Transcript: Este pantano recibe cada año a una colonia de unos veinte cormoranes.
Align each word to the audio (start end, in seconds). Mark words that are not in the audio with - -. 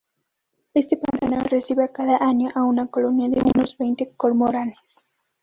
Este 0.73 0.97
pantano 0.97 1.37
recibe 1.43 1.91
cada 1.91 2.17
año 2.23 2.49
a 2.55 2.63
una 2.63 2.87
colonia 2.87 3.29
de 3.29 3.39
unos 3.55 3.77
veinte 3.77 4.11
cormoranes. 4.17 5.05